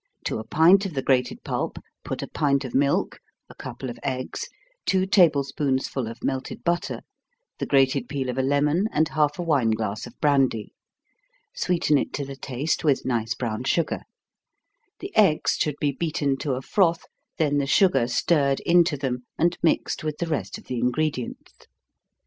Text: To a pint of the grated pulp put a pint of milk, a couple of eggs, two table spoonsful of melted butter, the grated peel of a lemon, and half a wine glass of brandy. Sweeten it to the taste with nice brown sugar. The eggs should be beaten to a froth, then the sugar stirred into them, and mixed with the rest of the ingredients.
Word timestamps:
To 0.25 0.39
a 0.39 0.43
pint 0.43 0.87
of 0.87 0.95
the 0.95 1.03
grated 1.03 1.43
pulp 1.43 1.77
put 2.03 2.23
a 2.23 2.27
pint 2.27 2.65
of 2.65 2.73
milk, 2.73 3.19
a 3.49 3.53
couple 3.53 3.87
of 3.87 3.99
eggs, 4.01 4.49
two 4.87 5.05
table 5.05 5.43
spoonsful 5.43 6.07
of 6.09 6.23
melted 6.23 6.63
butter, 6.63 7.01
the 7.59 7.67
grated 7.67 8.09
peel 8.09 8.27
of 8.27 8.39
a 8.39 8.41
lemon, 8.41 8.87
and 8.91 9.09
half 9.09 9.37
a 9.37 9.43
wine 9.43 9.69
glass 9.69 10.07
of 10.07 10.19
brandy. 10.19 10.73
Sweeten 11.53 11.99
it 11.99 12.13
to 12.13 12.25
the 12.25 12.35
taste 12.35 12.83
with 12.83 13.05
nice 13.05 13.35
brown 13.35 13.63
sugar. 13.63 14.01
The 15.01 15.15
eggs 15.15 15.55
should 15.59 15.75
be 15.79 15.91
beaten 15.91 16.35
to 16.37 16.53
a 16.53 16.63
froth, 16.63 17.05
then 17.37 17.59
the 17.59 17.67
sugar 17.67 18.07
stirred 18.07 18.59
into 18.61 18.97
them, 18.97 19.27
and 19.37 19.55
mixed 19.61 20.03
with 20.03 20.17
the 20.17 20.25
rest 20.25 20.57
of 20.57 20.63
the 20.63 20.79
ingredients. 20.79 21.53